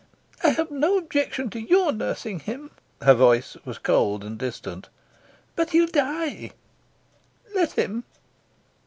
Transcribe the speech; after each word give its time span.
"I 0.43 0.49
have 0.49 0.71
no 0.71 0.97
objection 0.97 1.51
to 1.51 1.61
your 1.61 1.91
nursing 1.91 2.39
him." 2.39 2.71
Her 3.03 3.13
voice 3.13 3.55
was 3.65 3.77
cold 3.77 4.23
and 4.23 4.35
distant. 4.35 4.89
"But 5.55 5.69
he'll 5.69 5.85
die." 5.85 6.53
"Let 7.53 7.73
him." 7.73 8.03